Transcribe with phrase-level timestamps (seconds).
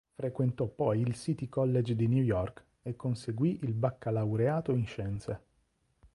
[0.15, 5.41] Frequentò poi il City College di New York e conseguì il baccalaureato in scienze.